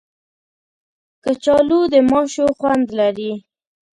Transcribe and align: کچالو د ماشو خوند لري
کچالو 1.23 1.79
د 1.91 1.95
ماشو 2.09 2.45
خوند 2.59 2.87
لري 2.99 3.31